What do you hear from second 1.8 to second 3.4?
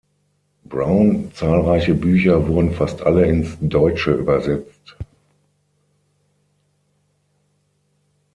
Bücher wurden fast alle